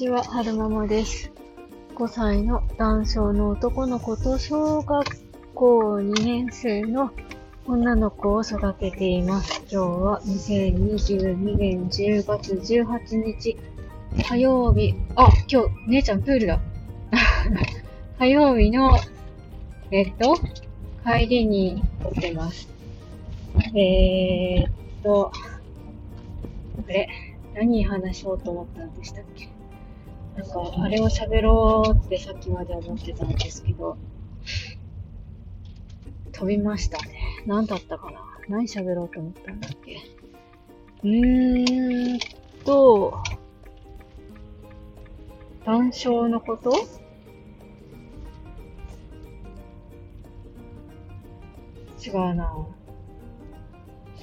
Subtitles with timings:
[0.00, 1.30] ちは、はるままです。
[1.94, 5.04] 5歳の男性の男の子と小学
[5.54, 7.10] 校2年生の
[7.66, 9.60] 女の子を育てています。
[9.60, 13.58] 今日は2022年10月18日
[14.26, 14.94] 火曜日。
[15.16, 16.60] あ、今日姉ちゃんプールだ。
[18.18, 18.96] 火曜日の、
[19.90, 20.34] えっと、
[21.04, 22.70] 帰りに撮ってます。
[23.76, 24.70] えー、っ
[25.02, 25.30] と、
[26.88, 27.06] あれ？
[27.54, 29.50] 何話しようと思ったんでしたっけ？
[30.40, 33.98] なんか、あれを喋ろうってさっきまで思ってたんですけど、
[36.32, 37.20] 飛びましたね。
[37.46, 38.20] 何だったかな？
[38.48, 39.98] 何喋ろうと思ったんだっけ？
[41.04, 42.18] うーん
[42.64, 43.22] と、
[45.66, 46.72] 談笑のこと？
[52.02, 52.66] 違うな。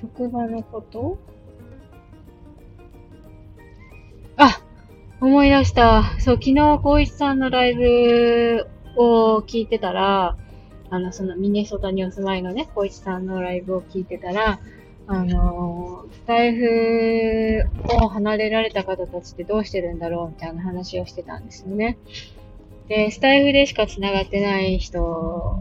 [0.00, 1.18] 職場のこと？
[5.26, 6.04] 思い出した。
[6.20, 10.36] そう、昨日、光一さんのライブを聞いてたら、
[10.88, 14.60] あの、そのミネソタにお住まいのね、光一さんのライブを聞いてたら、
[15.08, 21.98] あの、スタイフを離れられた方たちってどうしてるんだろうみたいな話をしてたんですよね。
[22.88, 25.02] で、スタイフでしか繋がってない人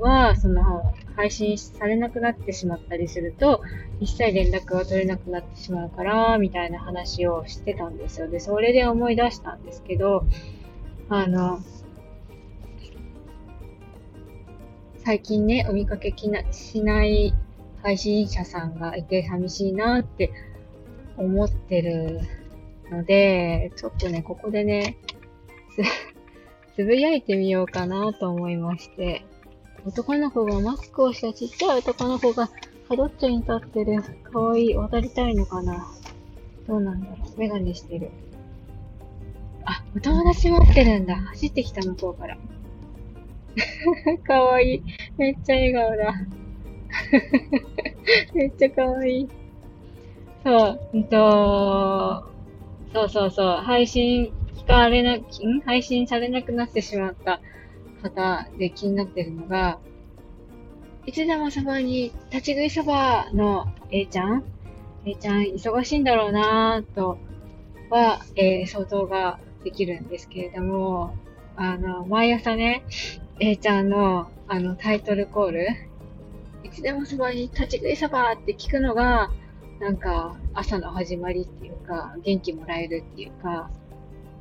[0.00, 3.62] は、その、配信されなくなってしまったりすると、
[4.00, 8.28] 一切連絡が取れなくなってしまうから、みたいな話をしてたんですよ。
[8.28, 10.24] で、それで思い出したんですけど、
[11.08, 11.60] あの、
[15.04, 17.34] 最近ね、お見かけきなしない
[17.82, 20.32] 配信者さんがいて寂しいなって
[21.16, 22.20] 思ってる
[22.90, 24.96] ので、ちょっとね、ここでね、
[26.74, 29.24] つぶやいてみようかなと思いまして、
[29.84, 32.48] 男の子がマスクをしたちっちゃい男の子が
[32.88, 34.02] 角っちょに立ってる。
[34.22, 34.74] かわいい。
[34.74, 35.86] 渡りたいのかな
[36.66, 37.38] どうなんだろう。
[37.38, 38.10] メガネしてる。
[39.64, 41.16] あ、お友達待ってるんだ。
[41.16, 42.38] 走ってきた向こうから。
[44.26, 44.82] かわいい。
[45.18, 46.14] めっちゃ笑顔だ。
[48.34, 49.28] めっちゃかわいい。
[50.44, 52.24] そう、うんと、
[52.92, 53.46] そうそうそう。
[53.62, 55.18] 配信聞かれな、
[55.64, 57.40] 配信されなくなってしまった
[58.02, 59.78] 方で気になってるのが、
[61.04, 64.44] いつでもそばに立ち食いそばの A ちゃん
[65.04, 67.18] ?A ちゃん忙しいんだろうなぁと
[67.90, 71.16] は、えー、想像ができるんですけれども、
[71.56, 72.84] あの、毎朝ね、
[73.40, 75.66] A ちゃんのあのタイトルコール、
[76.62, 79.30] いつでもそばに立ち食いそばって聞くのが、
[79.80, 83.70] なんか朝の始まりっていうか、元気もらえるっていうか、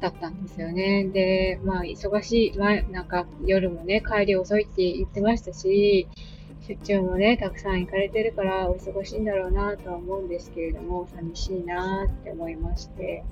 [0.01, 1.05] だったんですよね。
[1.05, 6.07] で、まあ、忙しい、まあ、なんか夜もね、帰り遅いって言ってましたし、
[6.67, 13.23] 出張もね、たくさん行かれてるから、お忙しいんだろうなとは思うんですけれども、寂しいなって思いまして、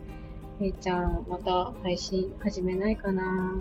[0.61, 3.53] えいちゃん、また配信始めないかな。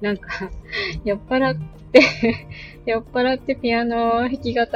[0.00, 0.50] なんか、
[1.04, 1.56] 酔っ払っ
[1.92, 2.00] て
[2.86, 4.66] 酔っ払ってピアノ弾き語っ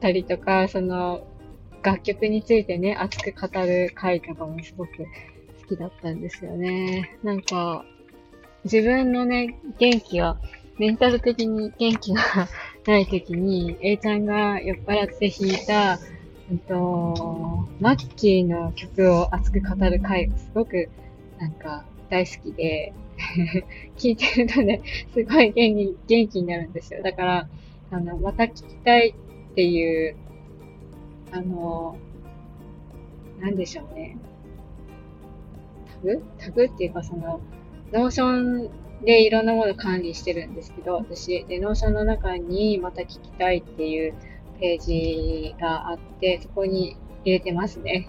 [0.00, 1.24] たりとか、その、
[1.84, 4.90] 楽曲についてね、熱く語る回とかもすごく
[5.68, 7.18] 好きだったんですよね。
[7.22, 7.84] なんか、
[8.64, 10.38] 自分のね、元気が、
[10.78, 12.22] メンタル的に元気が
[12.86, 15.98] ない時に、A ちゃんが酔っ払って弾いた、
[16.50, 20.88] うんと、マッキーの曲を熱く語る回がすごく、
[21.38, 22.94] なんか、大好きで、
[23.98, 24.80] 聞いてるとね、
[25.12, 27.02] すごい元気元気になるんですよ。
[27.02, 27.48] だから、
[27.90, 30.16] あの、また聞きたいっていう、
[31.32, 31.98] あの、
[33.40, 34.16] なんでしょうね。
[36.02, 36.22] タグ？
[36.38, 37.40] タグっていうかその、
[37.92, 38.70] Notion
[39.04, 44.14] でいろんなもの管理してるんですけど、私、で、 Notion の中にまた聞きたいっていう
[44.60, 48.08] ページがあって、そこに入れてますね。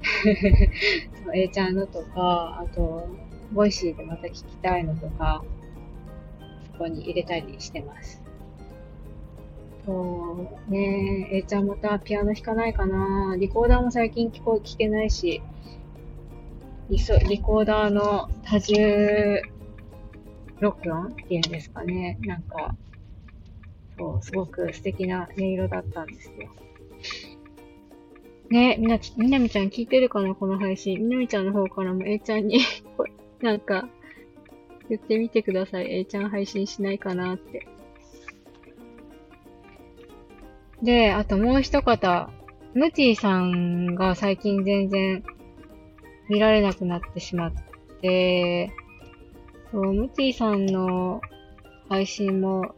[1.24, 3.08] そう A ちゃんのとか、あと、
[3.52, 5.42] Voicy でまた聞きたいのとか、
[6.72, 8.22] そこに入れたりしてます。
[9.84, 15.42] そう、ねえ、A ちゃんまたピアノ弾かないかなリコーダーも最近聞こ聞けないし、
[16.90, 19.42] リソリコーダーの多重
[20.58, 22.18] 録音っていうんですかね。
[22.22, 22.74] なんか、
[23.98, 26.48] そう、すごく素敵な音色だったんですよ。
[28.48, 30.98] ねみな、みなみちゃん聞いてるかなこの配信。
[30.98, 32.60] みなみちゃんの方からも A ちゃんに
[33.42, 33.86] なんか、
[34.88, 36.00] 言ってみてください。
[36.00, 37.66] A ちゃん配信しないかなって。
[40.82, 42.30] で、あともう一方、
[42.72, 45.22] ムティさんが最近全然
[46.28, 47.52] 見られなくなってしまっ
[48.00, 48.72] て、
[49.70, 51.20] そう、ムティさんの
[51.88, 52.74] 配信も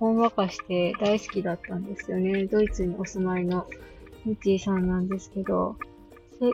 [0.00, 2.44] ほんわかして大好きだったんですよね。
[2.46, 3.66] ドイツにお住まいの
[4.24, 5.76] ムティさんなんですけど、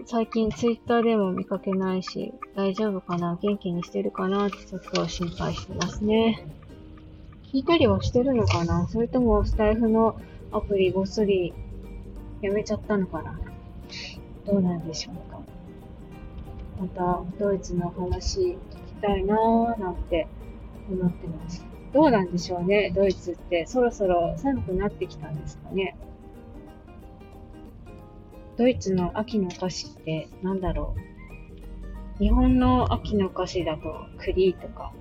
[0.06, 3.38] 最近ツイッターでも見かけないし、大丈夫かな？
[3.42, 4.46] 元気にしてるかな？
[4.46, 6.46] ってちょっと心配してますね。
[7.52, 8.86] 聞いたりはしてるのかな？
[8.88, 10.20] それともスタイフの
[10.52, 11.54] アプリごっそり
[12.42, 13.40] やめちゃったのかな？
[14.46, 15.14] どうなんでしょう？
[16.80, 18.58] またドイツの話聞き
[19.02, 20.26] たいなーなんて
[20.90, 21.62] 思ってます。
[21.92, 25.94] どうなんでしょうね、ドイツってそろそろ寒くなってきたんですかね。
[28.56, 30.94] ドイツの秋のお菓子って何だろ
[32.18, 32.22] う。
[32.22, 34.92] 日本の秋のお菓子だと栗とか、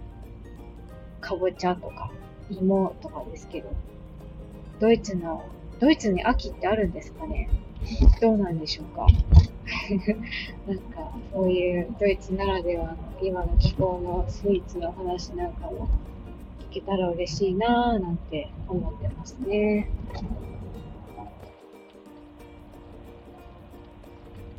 [1.21, 2.11] かぼちゃとか、
[2.49, 3.69] 芋とかですけど、
[4.79, 5.43] ドイツの、
[5.79, 7.49] ドイツに秋ってあるんですかね
[8.21, 9.07] どうなんでしょうか
[10.67, 15.87] なんか、そういうドイツならではの今の気候のスイーツの話なんかも
[16.69, 19.89] 聞けたら嬉しいなぁなんて思ってますね。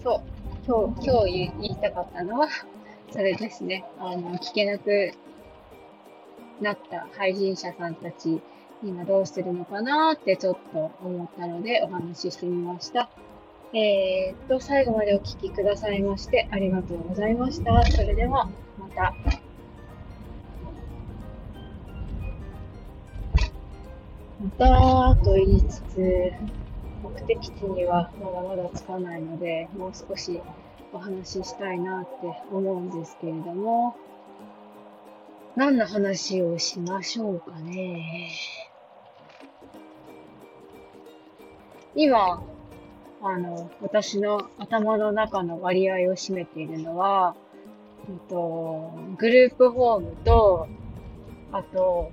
[0.03, 0.23] そう、
[0.67, 2.49] 今日、今日言いたかったのは、
[3.11, 3.85] それですね。
[3.99, 5.13] あの、聞けなく
[6.61, 8.41] なった配信者さんたち、
[8.83, 13.11] 今どうしてるのかなってちょっと思ったのでお話ししてみました。
[13.73, 17.85] えー、っと、最後までお聴きくださいましてありがとうございました。
[17.87, 19.15] それでは、また。
[24.59, 26.33] またと言いつつ、
[27.03, 30.41] 目的地にはまだまだつかないので、もう少し
[30.93, 33.95] お話ししたいなって思うんですけれども、
[35.55, 38.31] 何の話をしましょうかね。
[41.95, 42.43] 今、
[43.23, 47.37] あの、私の頭の中の割合を占めているのは、
[48.09, 50.67] えっと、グループホームと、
[51.53, 52.11] あと、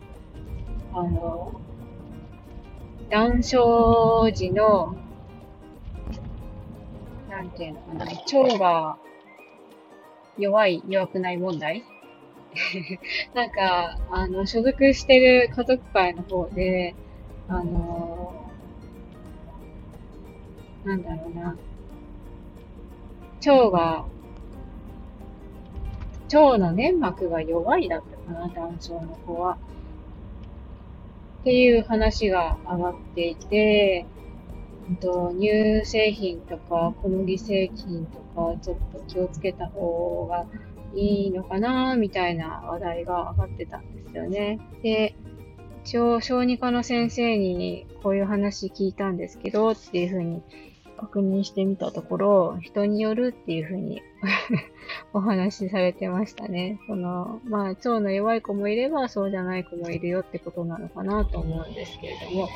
[0.93, 1.61] あの、
[3.09, 4.97] 断症時の、
[7.29, 8.97] なんていうのかな、腸が
[10.37, 11.85] 弱い、弱くない問題？
[13.33, 16.95] なんか、あの、所属してる家族会の方で、
[17.47, 18.26] あの、
[20.87, 21.57] なんだろうな、
[23.45, 24.05] 腸が、
[26.33, 29.57] 腸の粘膜が弱いだったかな、男性の子は。
[31.41, 34.05] っていう話が上がっていて、
[35.01, 40.45] と乳製品とか小麦製品とかちょっと気をつけた方が
[40.95, 44.59] いいのかなみたいな話題が上がってたんですよね。
[44.81, 45.15] で、
[45.83, 50.41] 一応小児科の先生にこういう話聞いたんですけどっていうふうに
[50.97, 54.01] 確認してみたところ、人によるっていうふうに
[55.13, 56.79] お話しされてましたね。
[56.87, 62.47] その、まあ、腸の弱い子もいれば、そうじゃない子もいるよってことなのかなと思うんですけれども、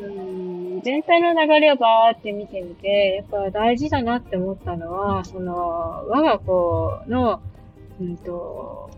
[0.00, 5.52] うん全体の流れをバーって見てみて、やっぱ大事だなって思ったのは、その、
[6.08, 7.40] 我が子の、
[8.00, 8.88] うんと、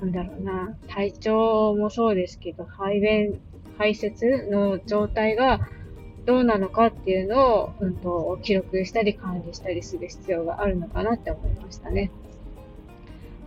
[0.00, 3.40] なんだろうな、体調もそうですけど、排便、
[3.76, 5.60] 排泄の状態が
[6.26, 12.10] どうなのかっていうのを、うんと、記録したり管理したりする必要があるのかなって思いましたね。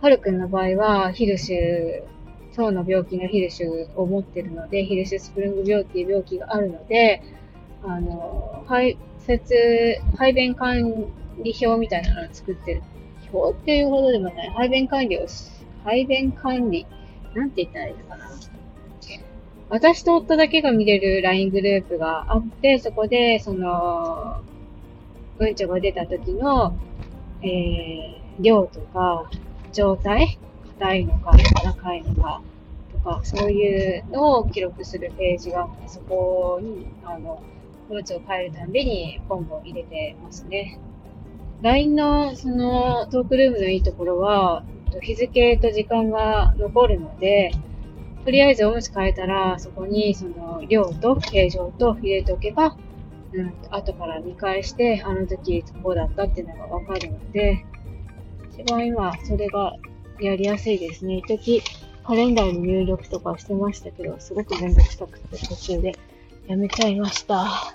[0.00, 2.02] はるくんの場合は、ヒルシュ、
[2.60, 7.22] 腸の病気のヒルシュを持ってるので、ヒルシュスプリング病っていう病気があるので、
[7.82, 11.06] あの、排泄、排便管
[11.42, 12.82] 理表みたいなのを作ってる。
[13.32, 14.50] 表っていうほどでもない。
[14.50, 15.26] 排便管理を、
[15.84, 16.86] 排便管理、
[17.34, 18.30] なんて言ったらいいのかな。
[19.74, 24.40] 私と夫だけが見れる LINE グループがあって、そこで、その、
[25.40, 26.78] うんちょが出た時の、
[27.42, 29.28] えー、量とか、
[29.72, 30.38] 状態、
[30.78, 32.40] 硬いのか、柔らかいのか、
[32.92, 37.42] とか、そういうのを記録するページがあって、そこに、あの、
[37.90, 40.78] うんちを変えるたびに、ポンポン入れてますね。
[41.62, 44.62] LINE の、その、トークルームのいいところは、
[45.02, 47.50] 日付と時間が残るので、
[48.24, 52.76] とりあえずおむつ変えたら、そこにその量と形状と入れておけば、
[53.32, 57.64] うん、後から見返して、あの時こうだったっていうのがわかるので、
[58.52, 59.74] 一番今、それが
[60.20, 61.18] やりやすいですね。
[61.18, 61.62] 一時、
[62.04, 65.96] カレンダーに入力とかしてましたけど、すごくめんどくさくて途中で
[66.46, 67.74] やめちゃいました。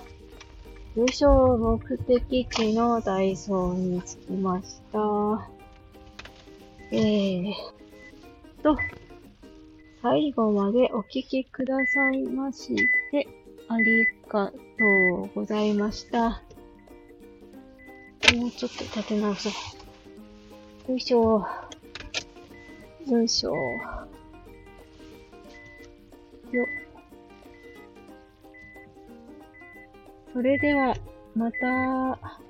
[0.96, 5.50] 優勝目的地のダイソーに着きました。
[6.92, 7.54] えー
[8.64, 8.76] と、
[10.02, 12.74] 最後までお聞きくださいまし
[13.12, 13.28] て、
[13.68, 14.56] ありがと
[15.24, 16.42] うございました。
[18.32, 19.50] もうちょっと立て直そ
[20.88, 20.92] う。
[20.92, 21.46] よいしょ。
[23.08, 23.54] よいしょ。
[26.52, 26.66] よ
[30.32, 30.96] それでは、
[31.36, 32.49] また。